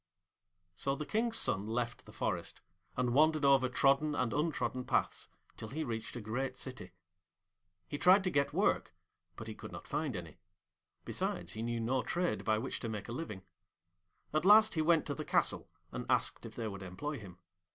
So 0.75 0.95
the 0.95 1.05
King's 1.05 1.37
son 1.37 1.67
left 1.67 2.05
the 2.07 2.11
forest, 2.11 2.59
and 2.97 3.13
wandered 3.13 3.45
over 3.45 3.69
trodden 3.69 4.15
and 4.15 4.33
untrodden 4.33 4.83
paths 4.83 5.29
till 5.57 5.67
he 5.67 5.83
reached 5.83 6.15
a 6.15 6.21
great 6.21 6.57
city. 6.57 6.93
He 7.87 7.99
tried 7.99 8.23
to 8.23 8.31
get 8.31 8.51
work, 8.51 8.95
but 9.35 9.45
he 9.45 9.53
could 9.53 9.71
not 9.71 9.85
find 9.87 10.15
any; 10.15 10.39
besides, 11.05 11.51
he 11.51 11.61
knew 11.61 11.79
no 11.81 12.01
trade 12.01 12.43
by 12.43 12.57
which 12.57 12.79
to 12.79 12.89
make 12.89 13.09
a 13.09 13.11
living. 13.11 13.43
At 14.33 14.43
last 14.43 14.73
he 14.73 14.81
went 14.81 15.05
to 15.05 15.13
the 15.13 15.23
castle 15.23 15.69
and 15.91 16.07
asked 16.09 16.47
if 16.47 16.55
they 16.55 16.67
would 16.67 16.81
employ 16.81 17.19
him. 17.19 17.37